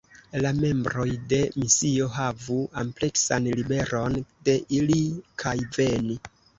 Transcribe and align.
La 0.43 0.51
membroj 0.59 1.05
de 1.33 1.39
misio 1.57 2.09
havu 2.17 2.59
ampleksan 2.85 3.53
liberon 3.63 4.21
de 4.49 4.59
iri 4.83 5.01
kaj 5.47 5.59
veni. 5.81 6.23